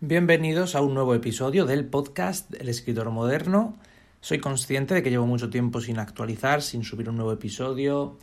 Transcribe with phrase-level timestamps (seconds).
[0.00, 3.78] Bienvenidos a un nuevo episodio del podcast El escritor moderno.
[4.20, 8.18] Soy consciente de que llevo mucho tiempo sin actualizar, sin subir un nuevo episodio.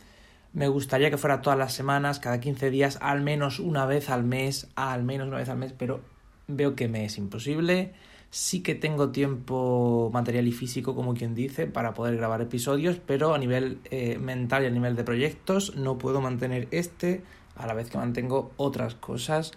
[0.52, 4.22] Me gustaría que fuera todas las semanas, cada 15 días, al menos una vez al
[4.22, 6.02] mes, al menos una vez al mes, pero
[6.46, 7.94] veo que me es imposible.
[8.28, 13.34] Sí que tengo tiempo material y físico, como quien dice, para poder grabar episodios, pero
[13.34, 17.22] a nivel eh, mental y a nivel de proyectos no puedo mantener este
[17.56, 19.52] a la vez que mantengo otras cosas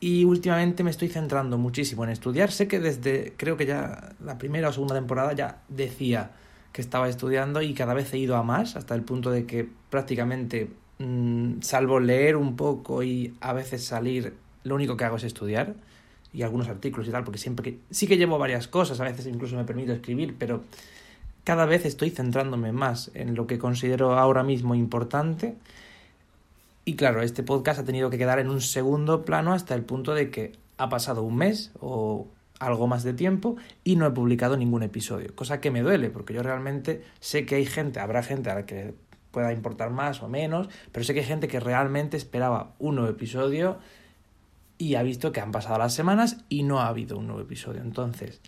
[0.00, 2.50] y últimamente me estoy centrando muchísimo en estudiar.
[2.50, 6.32] Sé que desde, creo que ya la primera o segunda temporada ya decía
[6.72, 9.66] que estaba estudiando y cada vez he ido a más, hasta el punto de que
[9.88, 15.24] prácticamente, mm, salvo leer un poco y a veces salir, lo único que hago es
[15.24, 15.74] estudiar
[16.34, 19.26] y algunos artículos y tal, porque siempre que sí que llevo varias cosas, a veces
[19.26, 20.64] incluso me permito escribir, pero
[21.44, 25.56] cada vez estoy centrándome más en lo que considero ahora mismo importante
[26.88, 30.14] y claro, este podcast ha tenido que quedar en un segundo plano hasta el punto
[30.14, 32.28] de que ha pasado un mes o
[32.60, 36.32] algo más de tiempo y no he publicado ningún episodio, cosa que me duele porque
[36.32, 38.94] yo realmente sé que hay gente, habrá gente a la que
[39.32, 43.10] pueda importar más o menos, pero sé que hay gente que realmente esperaba un nuevo
[43.10, 43.78] episodio
[44.78, 47.80] y ha visto que han pasado las semanas y no ha habido un nuevo episodio.
[47.80, 48.40] Entonces,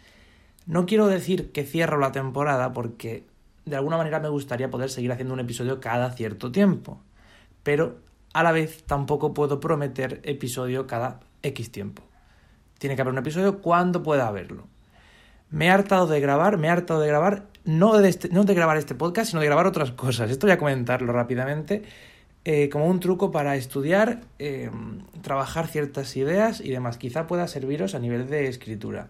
[0.64, 3.24] no quiero decir que cierro la temporada porque
[3.64, 7.00] de alguna manera me gustaría poder seguir haciendo un episodio cada cierto tiempo,
[7.64, 8.06] pero
[8.39, 12.05] a la vez tampoco puedo prometer episodio cada X tiempo.
[12.78, 14.69] Tiene que haber un episodio cuando pueda haberlo.
[15.50, 18.55] Me he hartado de grabar, me he hartado de grabar, no de, este, no de
[18.55, 20.31] grabar este podcast, sino de grabar otras cosas.
[20.31, 21.83] Esto voy a comentarlo rápidamente.
[22.44, 24.70] Eh, como un truco para estudiar, eh,
[25.20, 26.97] trabajar ciertas ideas y demás.
[26.97, 29.09] Quizá pueda serviros a nivel de escritura.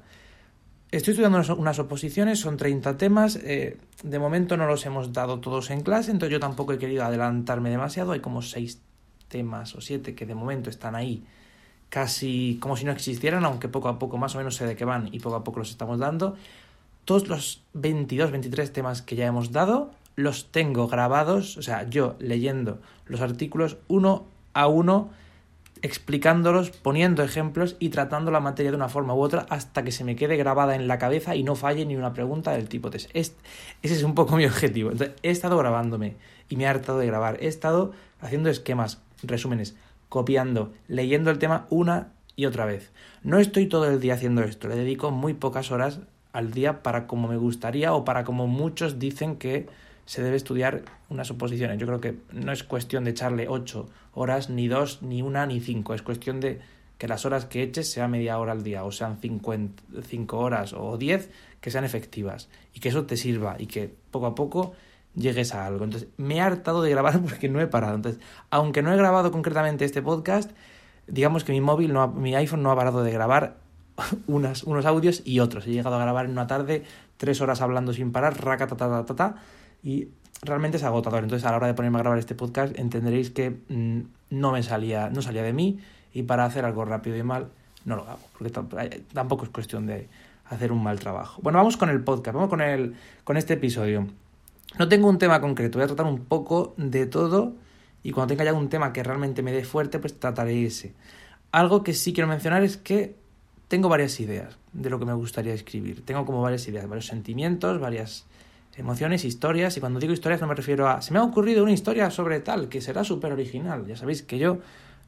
[0.90, 3.36] Estoy estudiando unas, oposiciones, son 30 temas.
[3.36, 7.04] Eh, de momento no los hemos dado todos en clase, entonces yo tampoco he querido
[7.04, 8.12] adelantarme demasiado.
[8.12, 8.87] Hay como 6
[9.28, 11.24] temas o siete que de momento están ahí
[11.88, 14.84] casi como si no existieran, aunque poco a poco más o menos sé de qué
[14.84, 16.36] van y poco a poco los estamos dando.
[17.04, 22.16] Todos los 22, 23 temas que ya hemos dado los tengo grabados, o sea, yo
[22.18, 25.10] leyendo los artículos uno a uno,
[25.80, 30.02] explicándolos, poniendo ejemplos y tratando la materia de una forma u otra hasta que se
[30.02, 33.08] me quede grabada en la cabeza y no falle ni una pregunta del tipo test.
[33.14, 33.36] ese
[33.82, 34.90] es un poco mi objetivo.
[35.22, 36.16] He estado grabándome
[36.48, 37.38] y me he hartado de grabar.
[37.40, 39.76] He estado haciendo esquemas, resúmenes,
[40.08, 42.92] copiando, leyendo el tema una y otra vez.
[43.22, 46.00] No estoy todo el día haciendo esto, le dedico muy pocas horas
[46.32, 49.66] al día para como me gustaría o para como muchos dicen que
[50.06, 51.78] se debe estudiar unas oposiciones.
[51.78, 55.60] Yo creo que no es cuestión de echarle ocho horas, ni dos, ni una, ni
[55.60, 55.92] cinco.
[55.92, 56.60] Es cuestión de
[56.96, 60.96] que las horas que eches sea media hora al día, o sean cinco horas o
[60.96, 61.30] diez,
[61.60, 64.72] que sean efectivas y que eso te sirva y que poco a poco
[65.14, 65.84] llegues a algo.
[65.84, 67.94] Entonces, me he hartado de grabar porque no he parado.
[67.94, 68.20] Entonces,
[68.50, 70.50] aunque no he grabado concretamente este podcast,
[71.06, 73.56] digamos que mi móvil, no mi iPhone no ha parado de grabar
[74.26, 75.66] unas, unos audios y otros.
[75.66, 76.84] He llegado a grabar en una tarde
[77.16, 79.34] tres horas hablando sin parar, raca, ta, ta, ta, ta,
[79.82, 80.08] y
[80.42, 81.22] realmente es agotador.
[81.22, 84.62] Entonces, a la hora de ponerme a grabar este podcast, entenderéis que mm, no me
[84.62, 85.80] salía, no salía de mí,
[86.12, 87.48] y para hacer algo rápido y mal,
[87.84, 88.50] no lo hago, porque
[89.12, 90.08] tampoco es cuestión de
[90.44, 91.40] hacer un mal trabajo.
[91.42, 92.94] Bueno, vamos con el podcast, vamos con, el,
[93.24, 94.06] con este episodio.
[94.76, 97.54] No tengo un tema concreto, voy a tratar un poco de todo
[98.02, 100.94] y cuando tenga ya un tema que realmente me dé fuerte, pues trataré ese.
[101.52, 103.16] Algo que sí quiero mencionar es que
[103.68, 106.04] tengo varias ideas de lo que me gustaría escribir.
[106.04, 108.26] Tengo como varias ideas, varios sentimientos, varias
[108.76, 109.76] emociones, historias.
[109.76, 111.02] Y cuando digo historias no me refiero a...
[111.02, 113.86] Se me ha ocurrido una historia sobre tal, que será súper original.
[113.86, 114.58] Ya sabéis que yo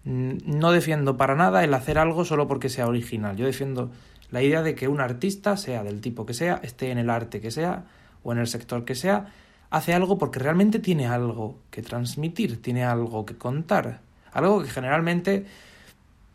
[0.05, 3.37] no defiendo para nada el hacer algo solo porque sea original.
[3.37, 3.91] Yo defiendo
[4.31, 7.41] la idea de que un artista, sea del tipo que sea, esté en el arte
[7.41, 7.85] que sea
[8.23, 9.33] o en el sector que sea,
[9.71, 14.01] hace algo porque realmente tiene algo que transmitir, tiene algo que contar,
[14.33, 15.47] algo que generalmente,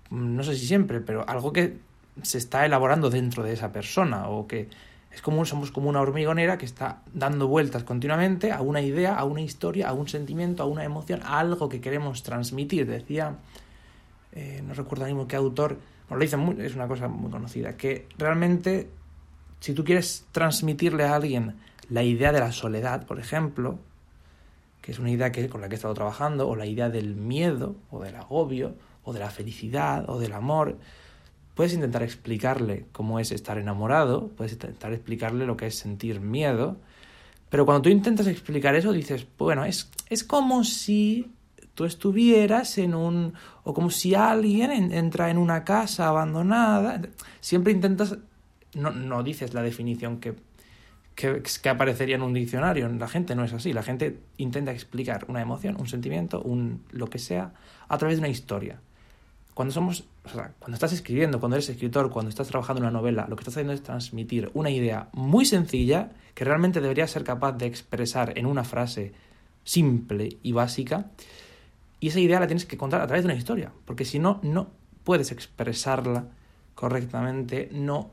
[0.09, 1.77] no sé si siempre, pero algo que
[2.21, 4.69] se está elaborando dentro de esa persona o que
[5.11, 9.23] es como somos como una hormigonera que está dando vueltas continuamente a una idea, a
[9.23, 12.85] una historia, a un sentimiento, a una emoción, a algo que queremos transmitir.
[12.85, 13.35] Decía,
[14.33, 15.77] eh, no recuerdo mismo qué autor,
[16.09, 18.89] bueno, lo dice muy, es una cosa muy conocida, que realmente
[19.61, 21.55] si tú quieres transmitirle a alguien
[21.89, 23.79] la idea de la soledad, por ejemplo,
[24.81, 27.15] que es una idea que, con la que he estado trabajando, o la idea del
[27.15, 30.77] miedo, o del agobio, o de la felicidad, o del amor,
[31.55, 36.77] puedes intentar explicarle cómo es estar enamorado, puedes intentar explicarle lo que es sentir miedo,
[37.49, 41.31] pero cuando tú intentas explicar eso dices, bueno, es, es como si
[41.73, 43.33] tú estuvieras en un...
[43.63, 47.01] o como si alguien entra en una casa abandonada,
[47.39, 48.17] siempre intentas...
[48.73, 50.35] No, no dices la definición que
[51.15, 52.87] que, aparecería en un diccionario.
[52.89, 53.73] La gente no es así.
[53.73, 57.53] La gente intenta explicar una emoción, un sentimiento, un lo que sea,
[57.87, 58.79] a través de una historia.
[59.53, 62.99] cuando somos, o sea, cuando estás escribiendo, cuando eres escritor, cuando estás trabajando en una
[62.99, 67.23] novela, lo que estás haciendo es transmitir una idea muy sencilla que realmente deberías ser
[67.23, 69.13] capaz de expresar en una frase
[69.63, 71.11] simple y básica.
[72.01, 74.41] Y esa idea la tienes que contar a través de una historia, porque si no,
[74.43, 74.67] no
[75.05, 76.27] puedes expresarla
[76.73, 78.11] correctamente, no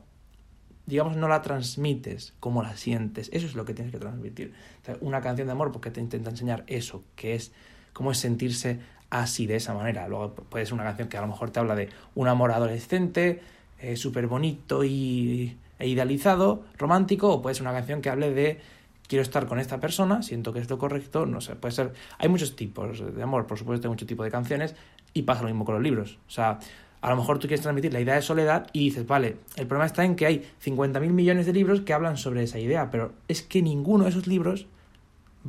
[0.85, 3.29] digamos, no la transmites como la sientes.
[3.33, 4.53] Eso es lo que tienes que transmitir.
[5.01, 7.51] una canción de amor porque te intenta enseñar eso, que es
[7.93, 10.07] cómo es sentirse así, de esa manera.
[10.07, 13.41] Luego puede ser una canción que a lo mejor te habla de un amor adolescente,
[13.79, 18.59] eh, súper bonito y, e idealizado, romántico, o puede ser una canción que hable de
[19.07, 21.93] quiero estar con esta persona, siento que es lo correcto, no sé, puede ser...
[22.17, 24.75] Hay muchos tipos de amor, por supuesto, hay muchos tipos de canciones,
[25.13, 26.17] y pasa lo mismo con los libros.
[26.27, 26.59] O sea,
[27.03, 29.85] a lo mejor tú quieres transmitir la idea de soledad y dices, vale, el problema
[29.85, 33.41] está en que hay 50.000 millones de libros que hablan sobre esa idea, pero es
[33.41, 34.67] que ninguno de esos libros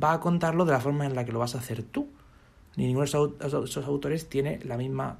[0.01, 2.09] va a contarlo de la forma en la que lo vas a hacer tú.
[2.75, 5.19] Ni ninguno de esos autores tiene la misma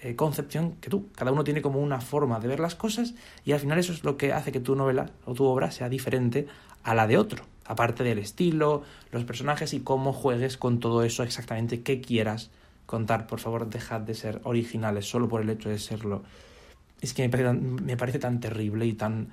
[0.00, 1.06] eh, concepción que tú.
[1.14, 3.14] Cada uno tiene como una forma de ver las cosas
[3.44, 5.88] y al final eso es lo que hace que tu novela o tu obra sea
[5.88, 6.48] diferente
[6.82, 7.44] a la de otro.
[7.64, 8.82] Aparte del estilo,
[9.12, 12.50] los personajes y cómo juegues con todo eso exactamente que quieras
[12.86, 16.22] contar, por favor, dejad de ser originales solo por el hecho de serlo.
[17.00, 19.28] Es que me parece tan, me parece tan terrible y tan...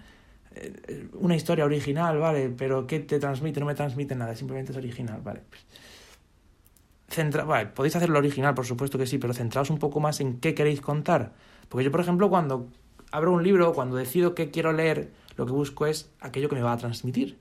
[0.56, 2.50] Eh, una historia original, ¿vale?
[2.50, 3.60] Pero ¿qué te transmite?
[3.60, 5.42] No me transmite nada, simplemente es original, ¿vale?
[5.50, 10.40] Pues, vale, podéis hacerlo original, por supuesto que sí, pero centraos un poco más en
[10.40, 11.34] qué queréis contar.
[11.70, 12.68] Porque yo, por ejemplo, cuando
[13.12, 16.62] abro un libro, cuando decido qué quiero leer, lo que busco es aquello que me
[16.62, 17.38] va a transmitir.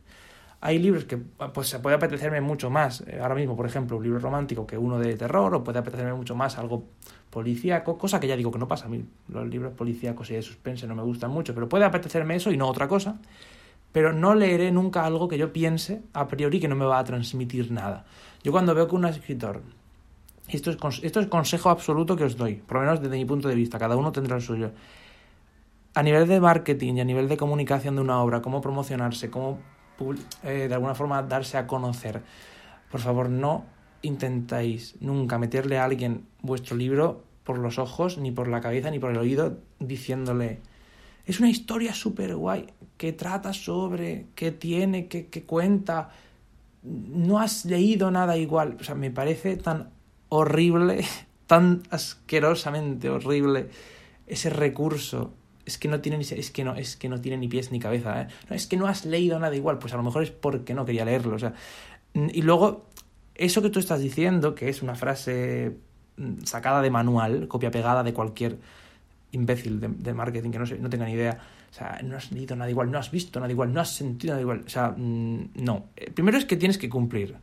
[0.65, 4.05] Hay libros que pues se puede apetecerme mucho más, eh, ahora mismo, por ejemplo, un
[4.05, 6.85] libro romántico que uno de terror, o puede apetecerme mucho más algo
[7.31, 9.05] policíaco, cosa que ya digo que no pasa a mí.
[9.27, 12.57] Los libros policíacos y de suspense no me gustan mucho, pero puede apetecerme eso y
[12.57, 13.19] no otra cosa.
[13.91, 17.05] Pero no leeré nunca algo que yo piense a priori que no me va a
[17.05, 18.05] transmitir nada.
[18.45, 19.63] Yo cuando veo que un escritor,
[20.47, 23.49] esto es, esto es consejo absoluto que os doy, por lo menos desde mi punto
[23.49, 24.71] de vista, cada uno tendrá el suyo.
[25.95, 29.59] A nivel de marketing y a nivel de comunicación de una obra, cómo promocionarse, cómo
[30.43, 32.23] eh, de alguna forma darse a conocer.
[32.91, 33.65] Por favor, no
[34.03, 38.99] intentáis nunca meterle a alguien vuestro libro por los ojos, ni por la cabeza, ni
[38.99, 40.61] por el oído, diciéndole,
[41.27, 42.67] es una historia súper guay,
[42.97, 46.11] que trata sobre, que tiene, que, que cuenta,
[46.83, 48.77] no has leído nada igual.
[48.81, 49.91] O sea, me parece tan
[50.29, 51.05] horrible,
[51.47, 53.69] tan asquerosamente horrible
[54.27, 55.35] ese recurso
[55.65, 58.23] es que no tiene ni es que no es que no ni pies ni cabeza
[58.23, 58.29] ¿eh?
[58.49, 60.85] no, es que no has leído nada igual pues a lo mejor es porque no
[60.85, 61.55] quería leerlo o sea
[62.15, 62.87] y luego
[63.35, 65.77] eso que tú estás diciendo que es una frase
[66.17, 68.59] mm, sacada de manual copia pegada de cualquier
[69.31, 71.39] imbécil de, marketing que no no tenga ni idea
[71.71, 74.33] o sea no has leído nada igual no has visto nada igual no has sentido
[74.33, 77.37] nada igual o sea mm, no eh, primero es que tienes que cumplir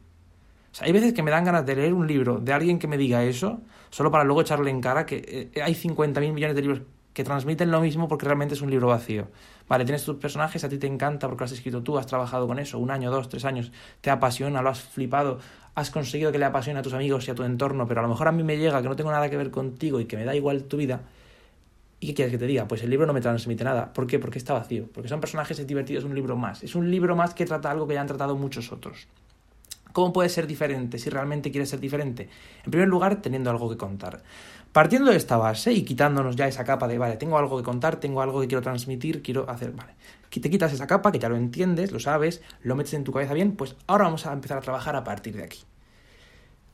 [0.71, 2.87] o sea, hay veces que me dan ganas de leer un libro de alguien que
[2.87, 6.61] me diga eso, solo para luego echarle en cara que eh, hay 50.000 millones de
[6.61, 6.81] libros
[7.13, 9.27] que transmiten lo mismo porque realmente es un libro vacío.
[9.67, 12.47] Vale, tienes tus personajes, a ti te encanta porque lo has escrito tú, has trabajado
[12.47, 13.71] con eso un año, dos, tres años,
[14.01, 15.39] te apasiona, lo has flipado,
[15.75, 18.09] has conseguido que le apasione a tus amigos y a tu entorno, pero a lo
[18.09, 20.25] mejor a mí me llega que no tengo nada que ver contigo y que me
[20.25, 21.01] da igual tu vida.
[22.01, 22.67] ¿Y qué quieres que te diga?
[22.67, 23.91] Pues el libro no me transmite nada.
[23.91, 24.19] ¿Por qué?
[24.19, 24.87] Porque está vacío.
[24.93, 26.63] Porque son personajes divertidos, es un libro más.
[26.63, 29.07] Es un libro más que trata algo que ya han tratado muchos otros.
[29.91, 32.29] ¿Cómo puede ser diferente si realmente quieres ser diferente?
[32.63, 34.21] En primer lugar, teniendo algo que contar.
[34.71, 37.99] Partiendo de esta base y quitándonos ya esa capa de, vale, tengo algo que contar,
[37.99, 39.95] tengo algo que quiero transmitir, quiero hacer, vale.
[40.29, 43.33] Te quitas esa capa, que ya lo entiendes, lo sabes, lo metes en tu cabeza
[43.33, 45.59] bien, pues ahora vamos a empezar a trabajar a partir de aquí.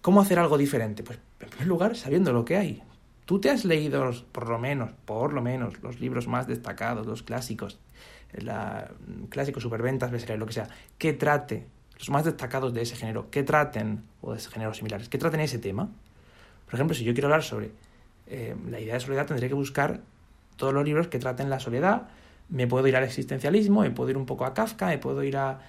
[0.02, 1.04] ¿Cómo hacer algo diferente?
[1.04, 2.84] Pues en primer lugar, sabiendo lo que hay.
[3.24, 7.24] Tú te has leído, por lo menos, por lo menos, los libros más destacados, los
[7.24, 7.80] clásicos,
[8.34, 8.92] la,
[9.30, 11.66] clásicos, superventas, lo que sea, que trate,
[11.98, 15.40] los más destacados de ese género, que traten, o de ese género similares, que traten
[15.40, 15.90] ese tema.
[16.66, 17.72] Por ejemplo, si yo quiero hablar sobre
[18.28, 20.02] eh, la idea de soledad tendré que buscar
[20.56, 22.08] todos los libros que traten la soledad.
[22.50, 25.38] Me puedo ir al existencialismo, me puedo ir un poco a Kafka, me puedo ir
[25.38, 25.60] a,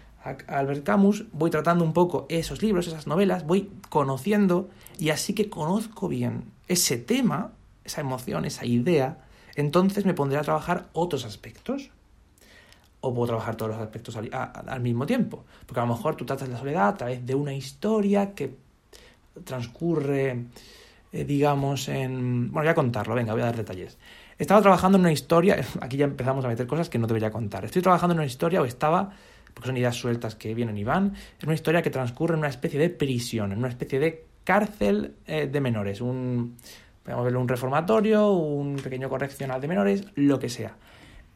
[0.48, 5.48] Albert Camus, voy tratando un poco esos libros, esas novelas, voy conociendo y así que
[5.48, 7.52] conozco bien ese tema,
[7.84, 9.18] esa emoción, esa idea,
[9.54, 11.90] entonces me pondré a trabajar otros aspectos.
[13.00, 15.44] O puedo trabajar todos los aspectos al, al mismo tiempo.
[15.64, 18.56] Porque a lo mejor tú tratas la soledad a través de una historia que
[19.44, 20.46] transcurre
[21.12, 22.50] eh, digamos, en...
[22.52, 23.98] Bueno, voy a contarlo, venga, voy a dar detalles.
[24.38, 27.64] Estaba trabajando en una historia, aquí ya empezamos a meter cosas que no debería contar.
[27.64, 29.10] Estoy trabajando en una historia o estaba,
[29.54, 32.48] porque son ideas sueltas que vienen y van, es una historia que transcurre en una
[32.48, 36.56] especie de prisión, en una especie de cárcel eh, de menores, un,
[37.02, 40.76] podemos verlo, un reformatorio, un pequeño correccional de menores, lo que sea.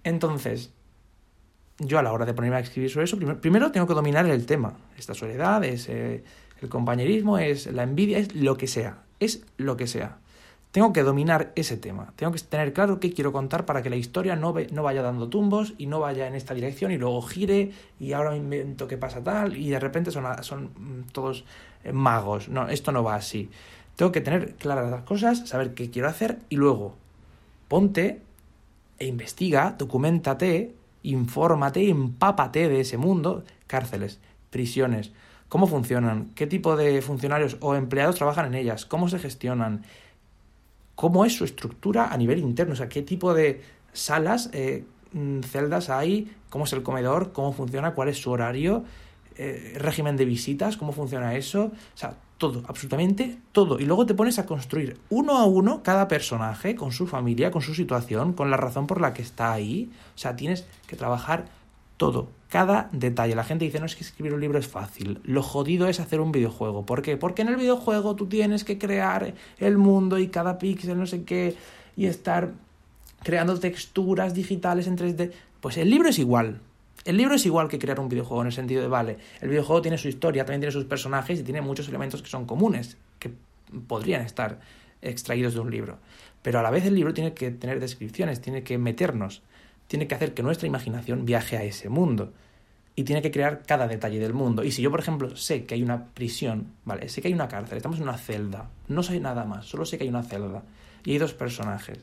[0.05, 0.73] Entonces,
[1.79, 4.45] yo a la hora de ponerme a escribir sobre eso, primero, tengo que dominar el
[4.45, 4.75] tema.
[4.99, 6.23] Esta soledad, es eh,
[6.61, 10.19] el compañerismo, es la envidia, es lo que sea es lo que sea.
[10.73, 12.13] tengo que dominar ese tema.
[12.15, 15.29] Tengo que tener claro qué quiero contar para que la historia no, no vaya dando
[15.29, 18.97] tumbos y no vaya en esta dirección y luego gire y ahora me invento qué
[18.97, 21.45] pasa tal y de repente son, son mm, todos
[21.85, 22.49] eh, magos.
[22.49, 23.51] No, esto no va así.
[23.97, 26.95] Tengo que tener claras las cosas, saber qué quiero hacer y luego
[27.69, 28.23] ponte
[28.99, 35.13] e investiga, documentate, infórmate, empápate de ese mundo, cárceles, prisiones,
[35.51, 39.83] cómo funcionan, qué tipo de funcionarios o empleados trabajan en ellas, cómo se gestionan,
[40.95, 43.61] cómo es su estructura a nivel interno, o sea, qué tipo de
[43.93, 48.85] salas, eh, mm, celdas hay, cómo es el comedor, cómo funciona, cuál es su horario,
[49.37, 53.81] eh, régimen de visitas, cómo funciona eso, o sea, todo, absolutamente todo.
[53.81, 57.61] Y luego te pones a construir uno a uno cada personaje con su familia, con
[57.61, 59.91] su situación, con la razón por la que está ahí.
[60.15, 61.47] O sea, tienes que trabajar
[62.01, 63.35] todo, cada detalle.
[63.35, 66.21] La gente dice, no es que escribir un libro es fácil, lo jodido es hacer
[66.21, 66.87] un videojuego.
[66.87, 67.19] ¿Por qué?
[67.19, 71.25] Porque en el videojuego tú tienes que crear el mundo y cada píxel, no sé
[71.25, 71.57] qué,
[71.99, 72.53] y estar
[73.23, 75.31] creando texturas digitales en 3D.
[75.61, 76.63] Pues el libro es igual.
[77.05, 79.83] El libro es igual que crear un videojuego en el sentido de, vale, el videojuego
[79.83, 83.31] tiene su historia, también tiene sus personajes y tiene muchos elementos que son comunes, que
[83.87, 84.59] podrían estar
[85.03, 85.99] extraídos de un libro.
[86.41, 89.43] Pero a la vez el libro tiene que tener descripciones, tiene que meternos
[89.91, 92.33] tiene que hacer que nuestra imaginación viaje a ese mundo.
[92.95, 94.63] Y tiene que crear cada detalle del mundo.
[94.63, 97.09] Y si yo, por ejemplo, sé que hay una prisión, ¿vale?
[97.09, 99.99] Sé que hay una cárcel, estamos en una celda, no sé nada más, solo sé
[99.99, 100.63] que hay una celda.
[101.05, 101.99] Y hay dos personajes.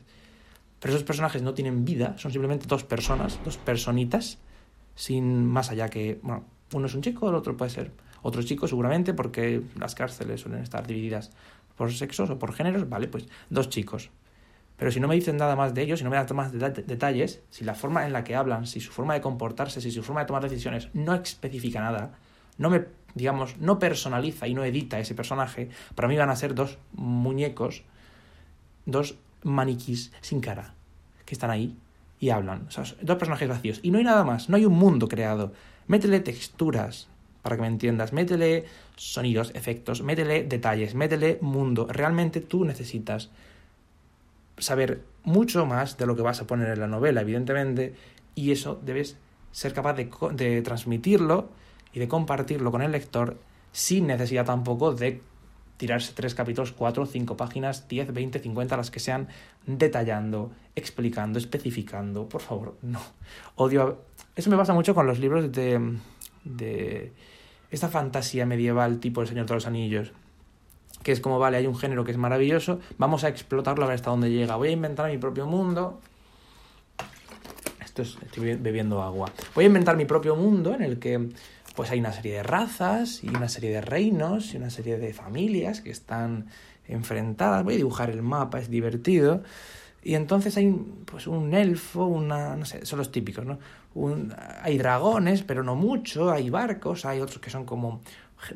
[0.80, 4.36] Pero esos personajes no tienen vida, son simplemente dos personas, dos personitas,
[4.94, 7.90] sin más allá que, bueno, uno es un chico, el otro puede ser
[8.20, 11.30] otro chico seguramente, porque las cárceles suelen estar divididas
[11.74, 14.10] por sexos o por géneros, vale, pues dos chicos.
[14.78, 17.42] Pero si no me dicen nada más de ellos, si no me dan más detalles,
[17.50, 20.20] si la forma en la que hablan, si su forma de comportarse, si su forma
[20.20, 22.12] de tomar decisiones no especifica nada,
[22.58, 26.54] no me, digamos, no personaliza y no edita ese personaje, para mí van a ser
[26.54, 27.82] dos muñecos,
[28.86, 30.74] dos maniquís sin cara,
[31.24, 31.76] que están ahí
[32.20, 32.66] y hablan.
[32.68, 33.80] O sea, dos personajes vacíos.
[33.82, 35.52] Y no hay nada más, no hay un mundo creado.
[35.88, 37.08] Métele texturas,
[37.42, 38.12] para que me entiendas.
[38.12, 38.66] Métele
[38.96, 41.86] sonidos, efectos, métele detalles, métele mundo.
[41.90, 43.30] Realmente tú necesitas
[44.58, 47.94] saber mucho más de lo que vas a poner en la novela, evidentemente,
[48.34, 49.16] y eso debes
[49.52, 51.50] ser capaz de, de transmitirlo
[51.92, 53.38] y de compartirlo con el lector
[53.72, 55.22] sin necesidad tampoco de
[55.76, 59.28] tirarse tres capítulos, cuatro, cinco páginas, diez, veinte, cincuenta, las que sean,
[59.66, 62.28] detallando, explicando, especificando.
[62.28, 63.00] Por favor, no.
[63.54, 64.02] Odio.
[64.36, 65.96] Eso me pasa mucho con los libros de.
[66.44, 67.12] de
[67.70, 70.12] esta fantasía medieval tipo El Señor de los Anillos
[71.08, 73.94] que es como, vale, hay un género que es maravilloso, vamos a explotarlo a ver
[73.94, 74.56] hasta dónde llega.
[74.56, 76.02] Voy a inventar mi propio mundo.
[77.82, 79.32] Esto es, estoy bebiendo agua.
[79.54, 81.30] Voy a inventar mi propio mundo en el que
[81.74, 85.14] pues hay una serie de razas y una serie de reinos y una serie de
[85.14, 86.48] familias que están
[86.86, 87.64] enfrentadas.
[87.64, 89.42] Voy a dibujar el mapa, es divertido.
[90.02, 90.70] Y entonces hay
[91.06, 93.58] pues un elfo, una, no sé, son los típicos, ¿no?
[94.62, 98.02] hay dragones, pero no mucho, hay barcos, hay otros que son como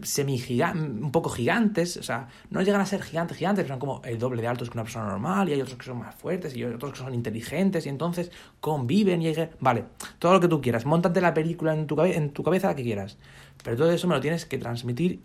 [0.02, 0.42] semi
[0.74, 4.18] un poco gigantes, o sea, no llegan a ser gigantes, gigantes, pero son como el
[4.18, 6.62] doble de altos que una persona normal, y hay otros que son más fuertes, y
[6.62, 9.84] hay otros que son inteligentes, y entonces conviven, y vale,
[10.18, 13.18] todo lo que tú quieras, montate la película en tu, en tu cabeza que quieras,
[13.62, 15.20] pero todo eso me lo tienes que transmitir,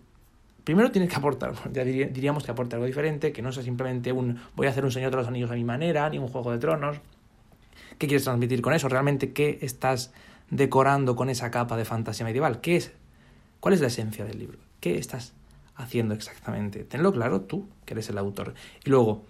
[0.64, 4.40] primero tienes que aportar, ya diríamos que aporte algo diferente, que no sea simplemente un
[4.56, 6.58] voy a hacer un Señor de los Anillos a mi manera, ni un Juego de
[6.58, 6.98] Tronos,
[7.98, 8.88] ¿qué quieres transmitir con eso?
[8.88, 10.12] ¿Realmente qué estás
[10.50, 12.60] decorando con esa capa de fantasía medieval?
[12.60, 12.92] ¿Qué es
[13.60, 14.58] ¿Cuál es la esencia del libro?
[14.80, 15.32] ¿Qué estás
[15.76, 16.84] haciendo exactamente?
[16.84, 18.54] Tenlo claro tú, que eres el autor.
[18.84, 19.24] Y luego,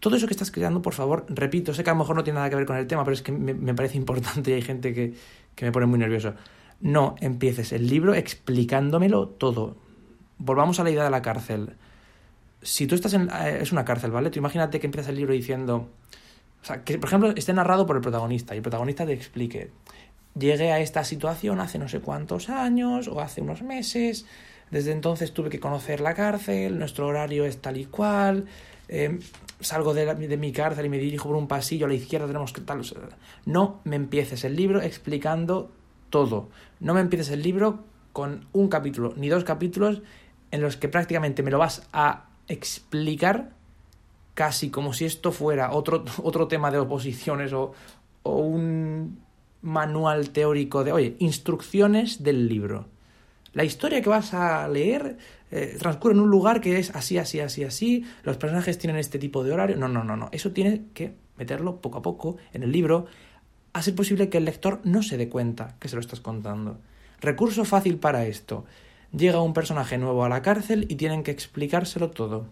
[0.00, 2.38] todo eso que estás creando, por favor, repito, sé que a lo mejor no tiene
[2.38, 4.94] nada que ver con el tema, pero es que me, parece importante y hay gente
[4.94, 5.14] que,
[5.54, 6.34] que me pone muy nervioso.
[6.80, 9.76] No empieces el libro explicándomelo todo.
[10.38, 11.76] Volvamos a la idea de la cárcel.
[12.62, 13.28] Si tú estás en...
[13.28, 14.30] Eh, es una cárcel, ¿vale?
[14.30, 15.90] Tú imagínate que empiezas el libro diciendo...
[16.62, 19.70] O sea, que por ejemplo esté narrado por el protagonista y el protagonista te explique
[20.38, 24.26] llegué a esta situación hace no sé cuántos años o hace unos meses,
[24.70, 28.46] desde entonces tuve que conocer la cárcel, nuestro horario es tal y cual,
[28.88, 29.20] em,
[29.60, 32.52] salgo de, de, mi cárcel y me dirijo por un pasillo, a la izquierda tenemos
[32.52, 32.82] que tal...
[33.46, 35.70] No me empieces el libro explicando
[36.08, 40.02] todo, no me empieces el libro con un capítulo ni dos capítulos
[40.50, 43.50] en los que prácticamente me lo vas a explicar
[44.34, 47.72] casi como si esto fuera otro, otro tema de oposiciones o,
[48.22, 49.20] o un
[49.62, 52.86] manual teórico de, oye, instrucciones del libro.
[53.52, 55.18] La historia que vas a leer
[55.50, 59.18] eh, transcurre en un lugar que es así, así, así, así, los personajes tienen este
[59.18, 59.76] tipo de horario.
[59.76, 60.28] No, no, no, no.
[60.32, 63.06] Eso tiene que meterlo poco a poco en el libro,
[63.72, 66.78] a posible que el lector no se dé cuenta que se lo estás contando.
[67.20, 68.64] Recurso fácil para esto.
[69.12, 72.46] Llega un personaje nuevo a la cárcel y tienen que explicárselo todo.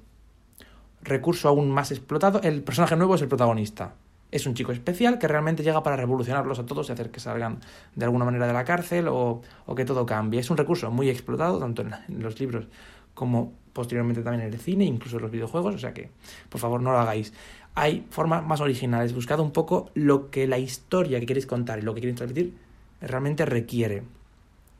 [1.00, 3.94] recurso aún más explotado, el personaje nuevo es el protagonista.
[4.30, 7.60] Es un chico especial que realmente llega para revolucionarlos a todos y hacer que salgan
[7.94, 10.40] de alguna manera de la cárcel o, o que todo cambie.
[10.40, 12.66] Es un recurso muy explotado, tanto en, los libros
[13.14, 16.10] como posteriormente también en el cine, incluso en los videojuegos, o sea que
[16.48, 17.32] por favor no lo hagáis.
[17.74, 21.82] Hay formas más originales, buscad un poco lo que la historia que queréis contar y
[21.82, 22.54] lo que queréis transmitir
[23.00, 24.02] realmente requiere.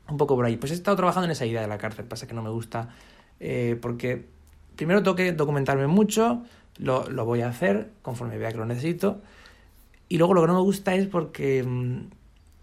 [0.09, 0.57] Un poco por ahí.
[0.57, 2.89] Pues he estado trabajando en esa idea de la cárcel, pasa que no me gusta
[3.39, 4.25] eh, porque
[4.75, 6.43] primero tengo que documentarme mucho,
[6.77, 9.21] lo, lo, voy a hacer conforme vea que lo necesito,
[10.09, 11.99] y luego lo que no me gusta es porque mmm,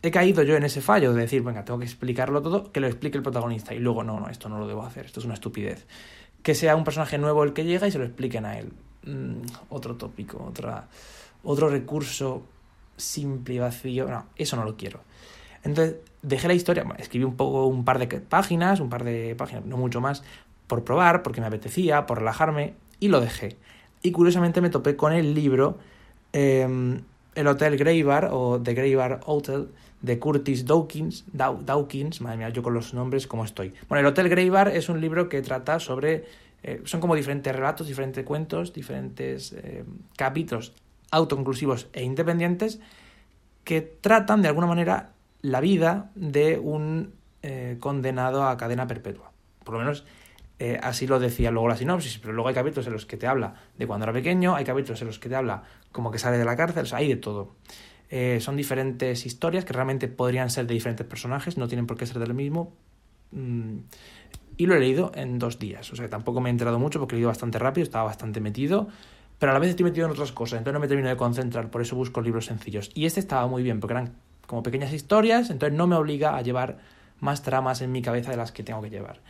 [0.03, 2.87] he caído yo en ese fallo de decir, venga, tengo que explicarlo todo, que lo
[2.87, 5.35] explique el protagonista, y luego no, no, esto no lo debo hacer, esto es una
[5.35, 5.87] estupidez.
[6.43, 8.73] Que sea un personaje nuevo el que llega y se lo expliquen a él.
[9.05, 10.89] Mm, otro tópico, otra,
[11.45, 12.43] otro recurso
[12.97, 15.01] simple y vacío, no, eso no lo quiero.
[15.63, 19.65] Entonces dejé la historia, escribí un poco, un par de páginas, un par de páginas,
[19.65, 20.23] no mucho más,
[20.67, 23.57] por probar, porque me apetecía, por relajarme, y lo dejé.
[24.03, 25.79] Y curiosamente me topé con el libro
[26.33, 27.01] eh,
[27.37, 29.69] El Hotel Greybar o The Greybar Hotel
[30.01, 33.75] de Curtis Dawkins, Daw, Dawkins, madre mía, yo con los nombres como estoy.
[33.89, 36.25] Bueno, El Hotel Greybar es un libro que trata sobre,
[36.63, 39.85] eh, son como diferentes relatos, diferentes cuentos, diferentes eh,
[40.17, 40.73] capítulos
[41.11, 42.81] autoconclusivos e independientes
[43.65, 45.13] que tratan de alguna manera
[45.43, 47.13] la vida de un
[47.43, 49.31] eh, condenado a cadena perpetua.
[49.63, 50.05] Por lo menos
[50.59, 53.27] eh, así lo decía luego la sinopsis, pero luego hay capítulos en los que te
[53.27, 56.39] habla de cuando era pequeño, hay capítulos en los que te habla como que sale
[56.39, 57.57] de la cárcel, o sea, hay de todo.
[58.09, 62.07] Eh, son diferentes historias que realmente podrían ser de diferentes personajes, no tienen por qué
[62.07, 62.73] ser del mismo.
[63.33, 63.79] Mm,
[64.57, 67.15] y lo he leído en dos días, o sea, tampoco me he enterado mucho porque
[67.15, 68.89] he leído bastante rápido, estaba bastante metido,
[69.39, 71.71] pero a la vez estoy metido en otras cosas, entonces no me termino de concentrar,
[71.71, 72.91] por eso busco libros sencillos.
[72.95, 74.15] Y este estaba muy bien, porque eran
[74.47, 76.79] como pequeñas historias, entonces no me obliga a llevar
[77.21, 79.21] más tramas en mi cabeza de las que tengo que llevar.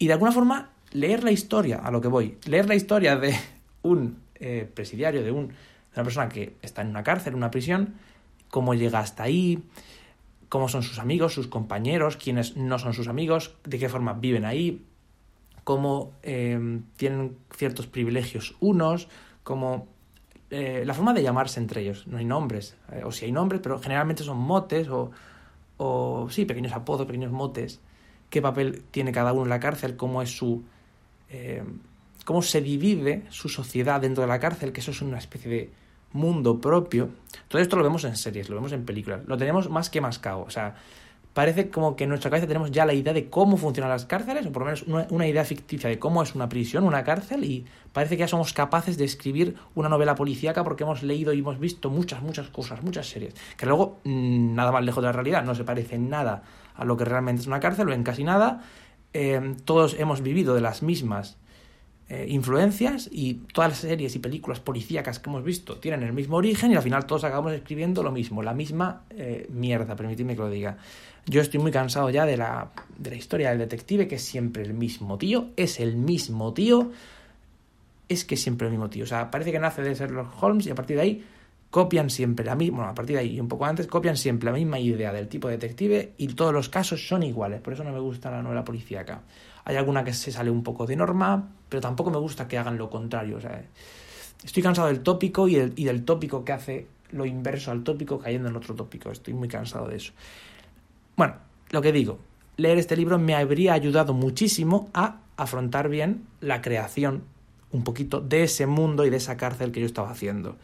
[0.00, 3.36] Y de alguna forma, leer la historia, a lo que voy, leer la historia de
[3.82, 5.54] un eh, presidiario, de, un, de
[5.94, 7.96] una persona que está en una cárcel, una prisión,
[8.48, 9.62] cómo llega hasta ahí,
[10.48, 14.46] cómo son sus amigos, sus compañeros, quiénes no son sus amigos, de qué forma viven
[14.46, 14.86] ahí,
[15.64, 19.06] cómo eh, tienen ciertos privilegios unos,
[19.42, 19.86] cómo
[20.48, 22.06] eh, la forma de llamarse entre ellos.
[22.06, 25.10] No hay nombres, eh, o si hay nombres, pero generalmente son motes o,
[25.76, 27.80] o sí, pequeños apodos, pequeños motes.
[28.30, 30.62] Qué papel tiene cada uno en la cárcel, cómo es su.
[31.28, 31.62] Eh,
[32.24, 35.70] cómo se divide su sociedad dentro de la cárcel, que eso es una especie de
[36.12, 37.10] mundo propio.
[37.48, 39.22] Todo esto lo vemos en series, lo vemos en películas.
[39.26, 40.42] Lo tenemos más que mascado.
[40.42, 40.76] O sea,
[41.40, 44.44] parece como que en nuestra cabeza tenemos ya la idea de cómo funcionan las cárceles,
[44.44, 47.64] o por lo menos una, idea ficticia de cómo es una prisión, una cárcel, y
[47.94, 51.58] parece que ya somos capaces de escribir una novela policíaca porque hemos leído y hemos
[51.58, 55.42] visto muchas, muchas cosas, muchas series, que luego mmm, nada más lejos de la realidad,
[55.42, 56.42] no se parece nada
[56.74, 58.60] a lo que realmente es una cárcel, o en casi nada.
[59.14, 61.38] Eh, todos hemos vivido de las mismas
[62.12, 66.38] eh, influencias y todas las series y películas policíacas que hemos visto tienen el mismo
[66.38, 70.42] origen y al final todos acabamos escribiendo lo mismo, la misma eh, mierda, permitidme que
[70.42, 70.76] lo diga.
[71.26, 74.62] Yo estoy muy cansado ya de la, de la historia del detective, que es siempre
[74.62, 76.90] el mismo tío, es el mismo tío,
[78.08, 79.04] es que es siempre el mismo tío.
[79.04, 81.24] O sea, parece que nace de Sherlock Holmes y a partir de ahí
[81.70, 84.50] copian siempre la misma, bueno, a partir de ahí y un poco antes, copian siempre
[84.50, 87.84] la misma idea del tipo de detective y todos los casos son iguales, por eso
[87.84, 89.22] no me gusta la novela policíaca.
[89.64, 92.76] Hay alguna que se sale un poco de norma, pero tampoco me gusta que hagan
[92.76, 93.36] lo contrario.
[93.36, 93.62] O sea,
[94.42, 98.18] estoy cansado del tópico y, el, y del tópico que hace lo inverso al tópico
[98.18, 99.10] cayendo en otro tópico.
[99.10, 100.12] Estoy muy cansado de eso.
[101.20, 101.34] Bueno,
[101.68, 102.18] lo que digo,
[102.56, 107.24] leer este libro me habría ayudado muchísimo a afrontar bien la creación
[107.72, 110.56] un poquito de ese mundo y de esa cárcel que yo estaba haciendo.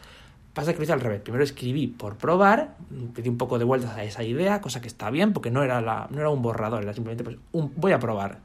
[0.54, 1.20] Pasa que lo hice al revés.
[1.20, 2.74] Primero escribí por probar,
[3.14, 5.82] pedí un poco de vueltas a esa idea, cosa que está bien, porque no era,
[5.82, 8.38] la, no era un borrador, era simplemente pues, voy a probar.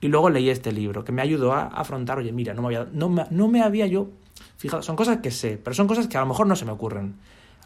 [0.00, 2.88] Y luego leí este libro, que me ayudó a afrontar, oye, mira, no me había,
[2.92, 4.08] no me, no me había yo
[4.56, 6.72] fijado, son cosas que sé, pero son cosas que a lo mejor no se me
[6.72, 7.14] ocurren.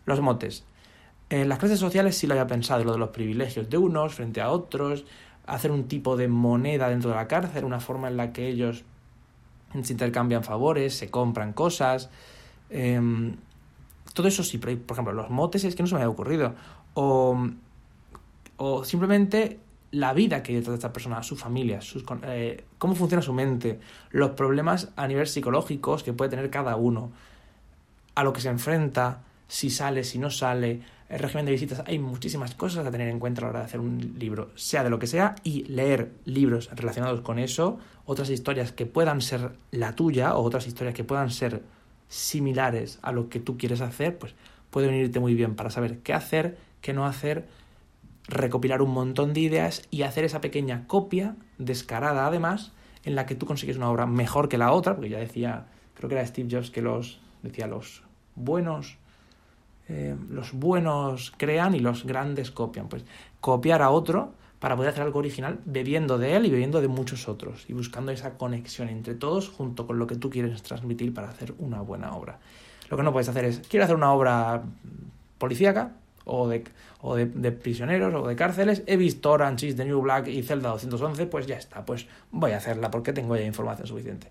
[0.05, 0.62] Los motes.
[1.31, 4.41] En las clases sociales sí lo había pensado, lo de los privilegios de unos frente
[4.41, 5.05] a otros,
[5.47, 8.85] hacer un tipo de moneda dentro de la cárcel, una forma en la que ellos
[9.83, 12.11] se intercambian favores, se compran cosas.
[12.71, 13.01] Eh,
[14.14, 16.55] todo eso sí, pero por ejemplo, los motes es que no se me había ocurrido.
[16.95, 17.38] O,
[18.57, 19.61] o simplemente
[19.91, 24.31] la vida que trata esta persona, su familia, sus, eh, cómo funciona su mente, los
[24.31, 27.11] problemas a nivel psicológicos que puede tener cada uno,
[28.14, 31.99] a lo que se enfrenta, si sale, si no sale, el régimen de visitas, hay
[31.99, 34.90] muchísimas cosas a tener en cuenta a la hora de hacer un libro, sea de
[34.90, 39.94] lo que sea, y leer libros relacionados con eso, otras historias que puedan ser la
[39.94, 41.62] tuya o otras historias que puedan ser
[42.09, 44.35] similares a lo que tú quieres hacer, pues
[44.71, 47.49] puede venirte muy bien para saber qué hacer, qué no hacer,
[48.27, 52.73] recopilar un montón de ideas y hacer esa pequeña copia, descarada además,
[53.05, 56.09] en la que tú consigues una obra mejor que la otra, porque ya decía creo
[56.09, 58.03] que era Steve Jobs que los decía, los
[58.37, 58.99] buenos,
[59.88, 62.88] eh, los buenos crean y los grandes copian.
[62.88, 63.05] Pues
[63.40, 67.29] copiar a otro para poder hacer algo original bebiendo de él y bebiendo de muchos
[67.29, 71.29] otros y buscando esa conexión entre todos junto con lo que tú quieres transmitir para
[71.29, 72.38] hacer una buena obra.
[72.90, 74.62] Lo que no puedes hacer es, quiero hacer una obra
[75.38, 75.92] policíaca
[76.24, 76.64] o de,
[77.01, 80.70] o de, prisioneros o de cárceles, he visto Orange is the New Black y Zelda
[80.70, 84.31] 211, pues ya está, pues voy a hacerla porque tengo ya información suficiente.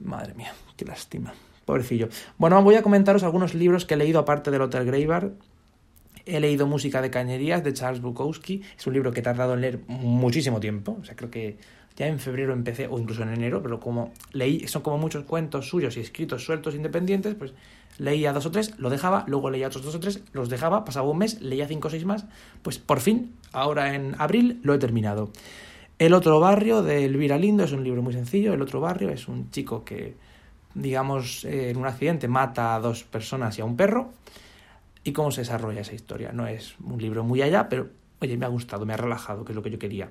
[0.00, 1.32] Madre mía, qué lástima.
[1.68, 2.08] Pobrecillo.
[2.38, 5.32] Bueno, voy a comentaros algunos libros que he leído aparte del Hotel Greybar
[6.24, 8.62] He leído Música de Cañerías de Charles Bukowski.
[8.78, 10.96] Es un libro que he tardado en leer muchísimo tiempo.
[10.98, 11.58] O sea, creo que
[11.94, 15.68] ya en febrero empecé, o incluso en enero, pero como leí, son como muchos cuentos
[15.68, 17.52] suyos y escritos sueltos independientes, pues
[17.98, 21.06] leía dos o tres, lo dejaba, luego leía otros dos o tres, los dejaba, pasaba
[21.06, 22.24] un mes, leía cinco o seis más,
[22.62, 25.30] pues por fin, ahora en abril, lo he terminado.
[25.98, 28.54] El otro barrio de Elvira Lindo es un libro muy sencillo.
[28.54, 30.14] El otro barrio es un chico que,
[30.78, 34.12] digamos, en un accidente mata a dos personas y a un perro
[35.04, 36.32] y cómo se desarrolla esa historia.
[36.32, 37.88] No es un libro muy allá, pero
[38.20, 40.10] oye, me ha gustado, me ha relajado, que es lo que yo quería.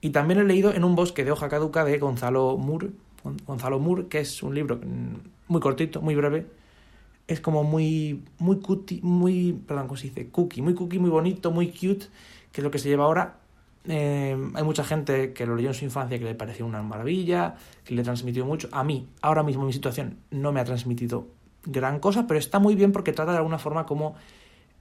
[0.00, 2.90] Y también he leído En un bosque de hoja caduca de Gonzalo Moore,
[3.46, 4.80] Gonzalo Moore, que es un libro
[5.48, 6.46] muy cortito, muy breve.
[7.28, 10.28] Es como muy, muy cutie, muy, perdón, ¿cómo se dice?
[10.28, 12.06] Cookie, muy cookie, muy bonito, muy cute,
[12.50, 13.36] que es lo que se lleva ahora.
[13.88, 17.56] Eh, hay mucha gente que lo leyó en su infancia que le pareció una maravilla,
[17.84, 18.68] que le transmitió mucho.
[18.72, 21.26] A mí, ahora mismo mi situación no me ha transmitido
[21.64, 24.14] gran cosa, pero está muy bien porque trata de alguna forma como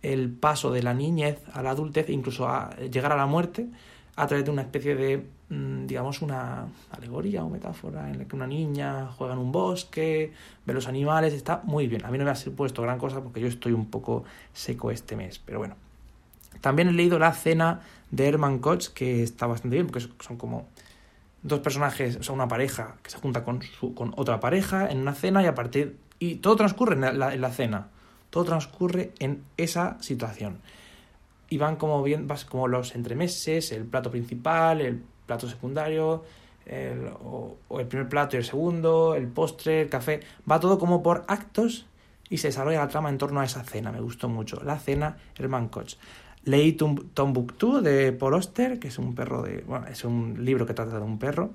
[0.02, 3.68] el paso de la niñez a la adultez e incluso a llegar a la muerte
[4.16, 8.36] a través de una especie de, mm, digamos, una alegoría o metáfora en la que
[8.36, 10.34] una niña juega en un bosque,
[10.66, 12.06] ve los animales, está muy bien.
[12.06, 15.16] A mí no me ha supuesto gran cosa porque yo estoy un poco seco este
[15.16, 15.76] mes, pero bueno.
[16.60, 20.68] También he leído La Cena de Herman Koch, que está bastante bien porque son como
[21.44, 25.00] dos personajes, o sea, una pareja que se junta con, su, con otra pareja en
[25.00, 27.88] una cena y a partir y todo transcurre en la, cena.
[28.30, 30.60] Todo transcurre en esa situación.
[31.50, 36.24] Y van como bien, vas como los entremeses, el plato principal, el plato secundario,
[37.24, 40.20] o, el primer plato y el segundo, el postre, el café.
[40.50, 41.88] Va todo como por actos
[42.30, 43.92] y se desarrolla la trama en torno a esa cena.
[43.92, 44.62] Me gustó mucho.
[44.64, 45.96] La cena, Herman Koch.
[46.43, 49.63] Leí Tombuctú de Paul Oster, que es un perro de.
[49.67, 51.51] Bueno, es un libro que trata de un perro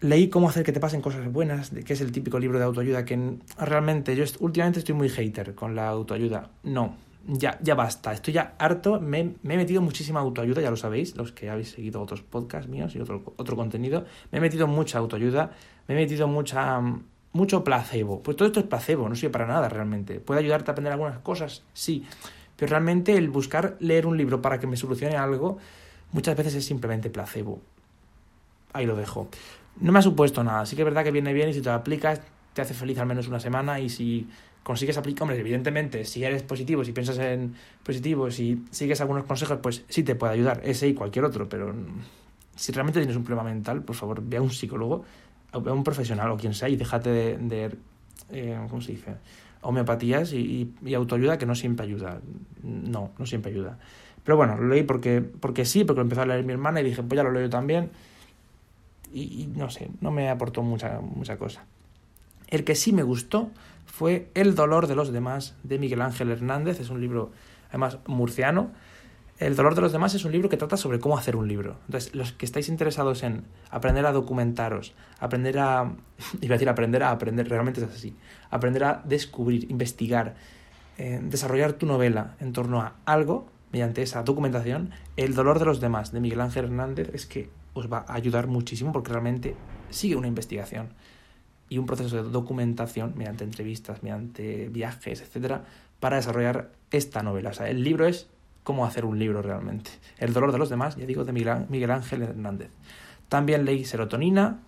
[0.00, 3.04] leí Cómo hacer que te pasen cosas buenas, que es el típico libro de autoayuda
[3.04, 6.50] que realmente yo últimamente estoy muy hater con la autoayuda.
[6.64, 6.96] No,
[7.26, 11.32] ya, ya basta, estoy ya harto, me, he metido muchísima autoayuda, ya lo sabéis, los
[11.32, 15.52] que habéis seguido otros podcasts míos y otro, otro contenido, me he metido mucha autoayuda,
[15.88, 16.80] me he metido mucha,
[17.32, 18.22] mucho placebo.
[18.22, 20.20] Pues todo esto es placebo, no sirve para nada realmente.
[20.20, 21.62] ¿Puede ayudarte a aprender algunas cosas?
[21.72, 22.04] Sí,
[22.56, 25.58] pero realmente el buscar leer un libro para que me solucione algo
[26.12, 27.60] muchas veces es simplemente placebo.
[28.72, 29.28] Ahí lo dejo
[29.80, 30.66] no me ha supuesto nada.
[30.66, 32.20] Sí que es verdad que viene bien y si te lo aplicas
[32.54, 34.28] te hace feliz al menos una semana y si
[34.62, 39.58] consigues aplicar, hombre, evidentemente, si eres positivo, si piensas en positivo, si sigues algunos consejos,
[39.62, 41.74] pues sí te puede ayudar, ese y cualquier otro, pero
[42.56, 45.04] si realmente tienes un problema mental, por favor, ve a un psicólogo,
[45.52, 47.76] a un profesional o quien sea y déjate de,
[48.30, 49.16] eh, ¿cómo se dice?
[49.62, 52.20] Homeopatías y, y, autoayuda que no siempre ayuda.
[52.62, 53.78] No, no siempre ayuda.
[54.24, 56.84] Pero bueno, lo leí porque, porque sí, porque lo empezó a leer mi hermana y
[56.84, 57.90] dije, pues ya lo leo yo también
[59.12, 61.64] y, no sé, no me aportó mucha, mucha cosa.
[62.48, 63.50] El que sí me gustó
[63.86, 67.32] fue El dolor de los demás de Miguel Ángel Hernández, es un libro
[67.70, 68.72] además murciano.
[69.38, 71.76] El dolor de los demás es un libro que trata sobre cómo hacer un libro.
[71.86, 75.92] Entonces, los que estáis interesados en aprender a documentaros, aprender a,
[76.40, 78.16] iba a decir aprender a aprender, realmente es así,
[78.50, 80.36] aprender a descubrir, investigar,
[80.96, 85.80] eh, desarrollar tu novela en torno a algo, mediante esa documentación, El dolor de los
[85.80, 89.54] demás de Miguel Ángel Hernández es que os va a ayudar muchísimo porque realmente
[89.90, 90.94] sigue una investigación
[91.68, 95.64] y un proceso de documentación mediante entrevistas, mediante viajes, etcétera,
[96.00, 97.50] para desarrollar esta novela.
[97.50, 98.28] O sea, el libro es
[98.66, 99.92] cómo hacer un libro realmente.
[100.18, 102.70] El dolor de los demás, ya digo, de Miguel Ángel Hernández.
[103.28, 104.58] También leí Serotonina.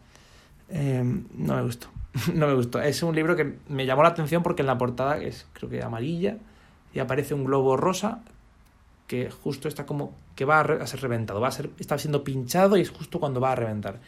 [0.68, 1.88] Em, no me gustó.
[2.32, 2.80] no me gustó.
[2.80, 5.82] Es un libro que me llamó la atención porque en la portada es, creo que
[5.82, 6.37] amarilla,
[6.94, 8.20] y aparece un globo rosa
[9.08, 12.76] que justo está como que va a, ser reventado, va a ser, está siendo pinchado
[12.76, 13.98] y es justo cuando va a reventar.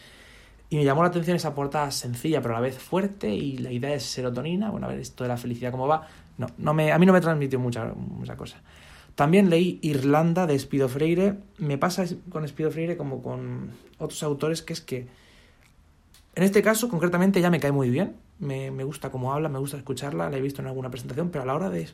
[0.69, 3.73] Y me llamó la atención esa portada sencilla, pero a la vez fuerte, y la
[3.73, 6.07] idea es serotonina, bueno, a ver esto de la felicidad cómo va.
[6.39, 7.93] No, no me, a mí no me transmitió mucha
[8.37, 8.63] cosa.
[9.15, 11.37] También leí Irlanda de Espido Freire.
[11.59, 15.09] Me pasa con Espido Freire como con otros autores, que es que
[16.35, 18.17] en este caso, concretamente, ya me cae muy bien.
[18.39, 21.43] Me, me gusta cómo habla, me gusta escucharla, la he visto en alguna presentación, pero
[21.43, 21.89] a la hora de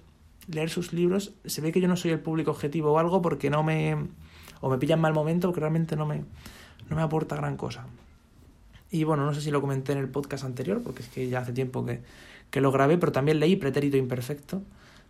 [0.48, 3.50] leer sus libros, se ve que yo no soy el público objetivo o algo porque
[3.50, 3.96] no me...
[4.61, 6.22] o me pillan mal momento porque realmente no me,
[6.88, 7.87] no me aporta gran cosa.
[8.90, 11.40] Y bueno, no sé si lo comenté en el podcast anterior, porque es que ya
[11.40, 12.00] hace tiempo que,
[12.50, 14.62] que lo grabé, pero también leí Pretérito Imperfecto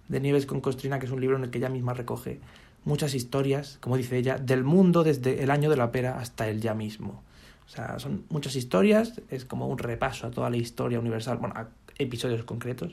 [0.09, 2.41] de Nieves con Costrina, que es un libro en el que ella misma recoge
[2.85, 6.61] muchas historias, como dice ella, del mundo desde el año de la pera hasta el
[6.61, 7.23] ya mismo.
[7.67, 11.55] O sea, son muchas historias, es como un repaso a toda la historia universal, bueno,
[11.57, 12.93] a episodios concretos,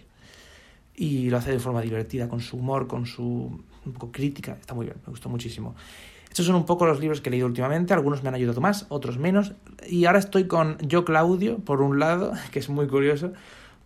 [0.96, 4.86] y lo hace de forma divertida, con su humor, con su un crítica, está muy
[4.86, 5.76] bien, me gustó muchísimo.
[6.30, 8.88] Estos son un poco los libros que he leído últimamente, algunos me han ayudado más,
[8.90, 9.54] otros menos,
[9.88, 13.34] y ahora estoy con Yo Claudio, por un lado, que es muy curioso,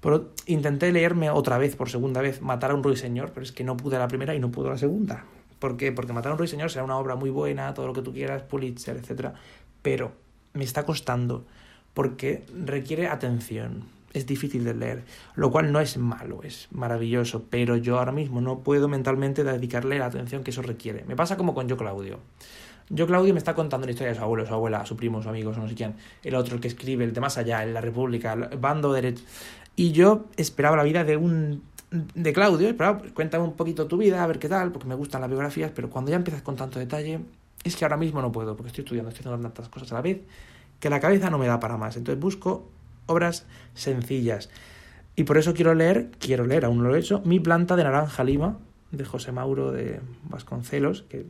[0.01, 3.63] pero intenté leerme otra vez, por segunda vez, Matar a un ruiseñor, pero es que
[3.63, 5.25] no pude la primera y no pude la segunda.
[5.60, 5.91] ¿Por qué?
[5.91, 8.43] Porque Matar a un ruiseñor será una obra muy buena, todo lo que tú quieras,
[8.43, 9.33] Pulitzer, etc.
[9.81, 10.12] Pero
[10.53, 11.45] me está costando
[11.93, 15.03] porque requiere atención, es difícil de leer,
[15.36, 19.97] lo cual no es malo, es maravilloso, pero yo ahora mismo no puedo mentalmente dedicarle
[19.97, 21.05] la atención que eso requiere.
[21.05, 22.19] Me pasa como con Yo Claudio.
[22.89, 25.29] Yo Claudio me está contando la historia de su abuelo, su abuela, su primo, su
[25.29, 27.81] amigo, no sé quién, el otro el que escribe, el de más allá, en la
[27.81, 29.23] República, el bando derecho.
[29.77, 31.61] Y yo esperaba la vida de un
[31.91, 35.21] de Claudio, esperaba, cuéntame un poquito tu vida, a ver qué tal, porque me gustan
[35.21, 37.21] las biografías, pero cuando ya empiezas con tanto detalle,
[37.63, 40.01] es que ahora mismo no puedo, porque estoy estudiando, estoy haciendo tantas cosas a la
[40.01, 40.21] vez,
[40.79, 41.95] que la cabeza no me da para más.
[41.95, 42.67] Entonces busco
[43.05, 44.49] obras sencillas.
[45.15, 47.83] Y por eso quiero leer, quiero leer, aún no lo he hecho, Mi planta de
[47.83, 48.57] naranja lima,
[48.91, 51.27] de José Mauro de Vasconcelos, que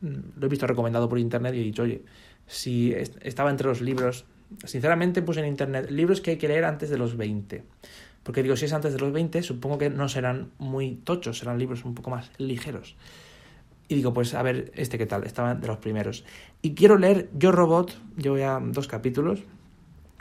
[0.00, 2.02] mm, lo he visto recomendado por internet y he dicho, oye,
[2.46, 4.26] si estaba entre los libros,
[4.64, 7.62] sinceramente puse en internet libros que hay que leer antes de los 20.
[8.22, 11.58] Porque digo, si es antes de los 20, supongo que no serán muy tochos, serán
[11.58, 12.96] libros un poco más ligeros.
[13.88, 16.24] Y digo, pues a ver, este qué tal, estaba de los primeros.
[16.62, 19.42] Y quiero leer Yo Robot, yo voy a dos capítulos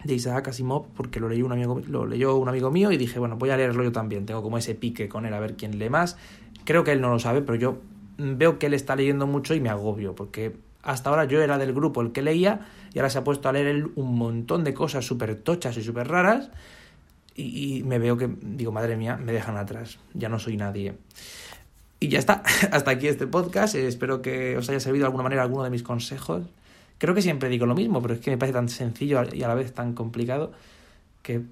[0.04, 3.20] de Isaac Asimov, porque lo, leí un amigo, lo leyó un amigo mío y dije,
[3.20, 4.26] bueno, voy a leerlo yo también.
[4.26, 6.18] Tengo como ese pique con él a ver quién lee más.
[6.64, 7.82] Creo que él no lo sabe, pero yo
[8.18, 10.56] veo que él está leyendo mucho y me agobio, porque
[10.90, 12.62] hasta ahora yo era del grupo el que leía
[12.94, 16.08] y ahora se ha puesto a leer un montón de cosas súper tochas y súper
[16.08, 16.50] raras
[17.36, 20.96] y, me veo que, digo, madre mía, me dejan atrás, ya no soy nadie.
[22.00, 23.76] Y ya está, hasta aquí este podcast.
[23.76, 26.44] Eh, espero que os haya servido de alguna manera alguno de mis consejos.
[26.98, 29.48] Creo que siempre digo lo mismo, pero es que me parece tan sencillo y a
[29.48, 30.52] la vez tan complicado
[31.22, 31.44] que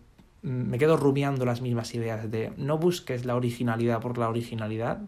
[0.41, 4.99] me quedo rumiando las mismas ideas de no busques la originalidad por la originalidad,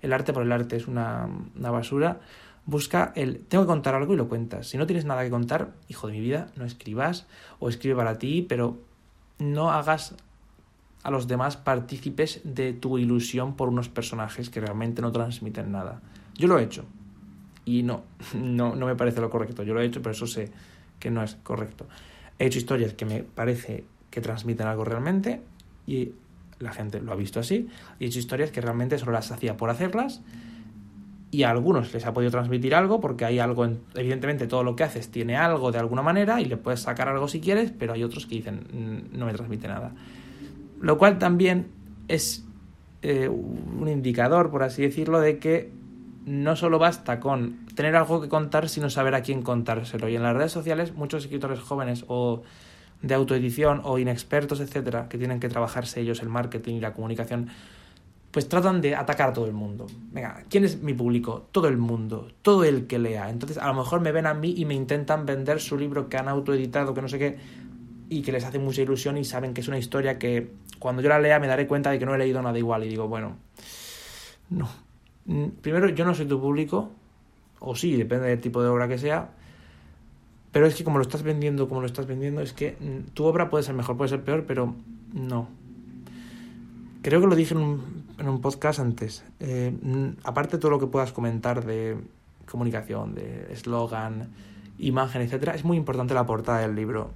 [0.00, 2.20] el arte por el arte es una, una basura,
[2.66, 4.68] busca el tengo que contar algo y lo cuentas.
[4.68, 7.26] Si no tienes nada que contar, hijo de mi vida, no escribas
[7.58, 8.78] o escribe para ti, pero
[9.38, 10.14] no hagas
[11.02, 16.00] a los demás partícipes de tu ilusión por unos personajes que realmente no transmiten nada.
[16.34, 16.84] Yo lo he hecho
[17.64, 19.62] y no, no, no me parece lo correcto.
[19.62, 20.50] Yo lo he hecho, pero eso sé
[20.98, 21.86] que no es correcto.
[22.38, 25.42] He hecho historias que me parece que transmiten algo realmente
[25.86, 26.12] y
[26.60, 27.68] la gente lo ha visto así.
[27.98, 30.22] He hecho historias que realmente solo las hacía por hacerlas
[31.32, 34.84] y a algunos les ha podido transmitir algo porque hay algo, evidentemente todo lo que
[34.84, 38.04] haces tiene algo de alguna manera y le puedes sacar algo si quieres, pero hay
[38.04, 39.92] otros que dicen no me transmite nada.
[40.78, 41.68] Lo cual también
[42.06, 42.44] es
[43.00, 45.72] eh, un indicador, por así decirlo, de que
[46.26, 50.10] no solo basta con tener algo que contar, sino saber a quién contárselo.
[50.10, 52.42] Y en las redes sociales, muchos escritores jóvenes o
[53.00, 57.48] de autoedición o inexpertos, etcétera, que tienen que trabajarse ellos el marketing y la comunicación,
[58.32, 59.86] pues tratan de atacar a todo el mundo.
[60.10, 61.48] Venga, ¿quién es mi público?
[61.52, 63.28] Todo el mundo, todo el que lea.
[63.28, 66.16] Entonces, a lo mejor me ven a mí y me intentan vender su libro que
[66.16, 67.36] han autoeditado, que no sé qué,
[68.08, 71.10] y que les hace mucha ilusión y saben que es una historia que cuando yo
[71.10, 73.36] la lea me daré cuenta de que no he leído nada igual y digo, bueno,
[74.48, 74.68] no.
[75.26, 76.90] Mm, primero, yo no soy tu público,
[77.60, 79.30] o sí, depende del tipo de obra que sea,
[80.52, 83.24] pero es que como lo estás vendiendo, como lo estás vendiendo, es que mm, tu
[83.24, 84.74] obra puede ser mejor, puede ser peor, pero
[85.12, 85.48] no.
[87.02, 89.24] Creo que lo dije en un, en un podcast antes.
[89.40, 89.74] Eh,
[90.22, 91.96] aparte de todo lo que puedas comentar de
[92.48, 94.30] comunicación, de eslogan,
[94.78, 97.10] imagen, etcétera, es muy importante la portada del libro.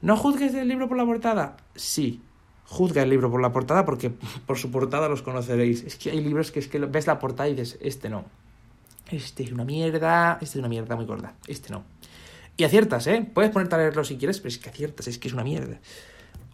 [0.00, 1.56] ¿No juzgues el libro por la portada?
[1.74, 2.22] Sí,
[2.66, 4.10] juzga el libro por la portada porque
[4.46, 5.84] por su portada los conoceréis.
[5.84, 8.24] Es que hay libros que es que ves la portada y dices, este no.
[9.10, 11.84] Este es una mierda, este es una mierda muy gorda, este no.
[12.56, 13.28] Y aciertas, ¿eh?
[13.32, 15.80] Puedes ponerte a leerlo si quieres, pero es que aciertas, es que es una mierda.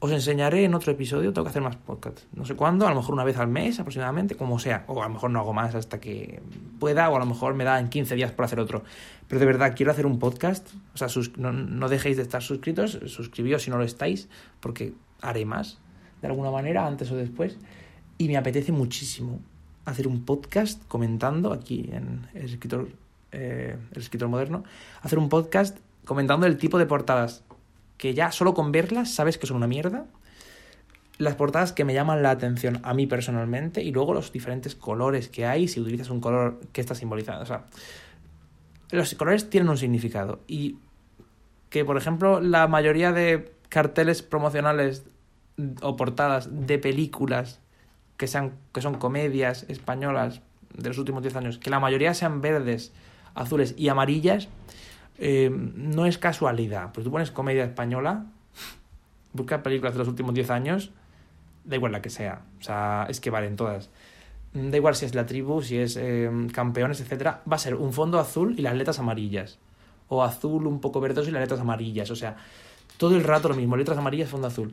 [0.01, 2.25] Os enseñaré en otro episodio, tengo que hacer más podcasts.
[2.33, 4.85] No sé cuándo, a lo mejor una vez al mes aproximadamente, como sea.
[4.87, 6.41] O a lo mejor no hago más hasta que
[6.79, 8.85] pueda, o a lo mejor me da en 15 días por hacer otro.
[9.27, 10.69] Pero de verdad, quiero hacer un podcast.
[10.95, 14.29] O sea, no, no dejéis de estar suscritos, suscribíos si no lo estáis,
[14.61, 15.79] porque haré más
[16.23, 17.59] de alguna manera, antes o después.
[18.19, 19.41] Y me apetece muchísimo
[19.85, 22.89] hacer un podcast comentando aquí en el escritor,
[23.33, 24.63] eh, el escritor moderno,
[25.03, 27.43] hacer un podcast comentando el tipo de portadas
[27.99, 30.07] que ya solo con verlas sabes que son una mierda.
[31.19, 35.29] Las portadas que me llaman la atención a mí personalmente y luego los diferentes colores
[35.29, 37.43] que hay, si utilizas un color que está simbolizado.
[37.43, 37.67] O sea,
[38.91, 40.79] los colores tienen un significado y
[41.71, 45.05] que, por ejemplo, la mayoría de carteles promocionales
[45.83, 47.61] o portadas de películas
[48.17, 50.41] que, sean, que son comedias españolas
[50.75, 52.93] de los últimos 10 años, que la mayoría sean verdes,
[53.35, 54.49] azules y amarillas,
[55.19, 56.93] eh, no es casualidad.
[56.93, 58.27] Pues tú pones comedia española,
[59.33, 60.93] busca películas de los últimos 10 años,
[61.65, 63.91] da igual la que sea, o sea, es que valen todas.
[64.55, 67.93] Da igual si es la tribu, si es eh, campeones, etcétera, va a ser un
[67.93, 69.59] fondo azul y las letras amarillas.
[70.09, 72.11] O azul un poco verdoso y las letras amarillas.
[72.11, 72.37] O sea,
[72.97, 74.73] todo el rato lo mismo, letras amarillas, fondo azul.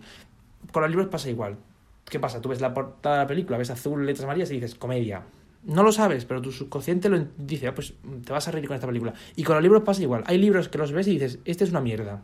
[0.71, 1.57] Con los libros pasa igual.
[2.05, 2.39] ¿Qué pasa?
[2.39, 5.23] Tú ves la portada de la película, ves azul, letras amarillas y dices comedia.
[5.65, 8.75] No lo sabes, pero tu subconsciente lo dice, ah, pues te vas a reír con
[8.75, 9.13] esta película.
[9.35, 10.23] Y con los libros pasa igual.
[10.27, 12.21] Hay libros que los ves y dices, este es una mierda.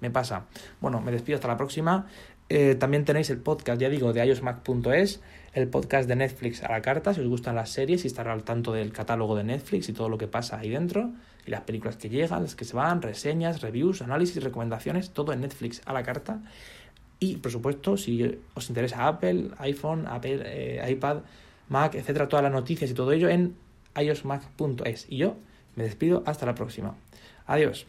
[0.00, 0.46] Me pasa.
[0.80, 2.06] Bueno, me despido hasta la próxima.
[2.48, 5.20] Eh, también tenéis el podcast, ya digo, de iosmac.es,
[5.52, 8.42] el podcast de Netflix a la carta, si os gustan las series y estar al
[8.42, 11.10] tanto del catálogo de Netflix y todo lo que pasa ahí dentro,
[11.46, 15.42] y las películas que llegan, las que se van, reseñas, reviews, análisis, recomendaciones, todo en
[15.42, 16.40] Netflix a la carta.
[17.20, 21.18] Y, por supuesto, si os interesa Apple, iPhone, Apple, eh, iPad,
[21.68, 23.56] Mac, etcétera, todas las noticias y todo ello en
[23.96, 25.06] iosmac.es.
[25.08, 25.36] Y yo
[25.76, 26.94] me despido hasta la próxima.
[27.46, 27.86] Adiós.